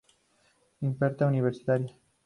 [0.81, 1.93] Imprenta Universitaria.